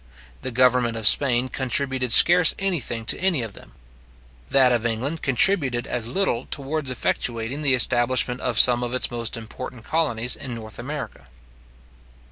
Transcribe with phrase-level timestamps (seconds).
[0.41, 3.73] The government of Spain contributed scarce any thing to any of them.
[4.49, 9.37] That of England contributed as little towards effectuating the establishment of some of its most
[9.37, 11.27] important colonies in North America.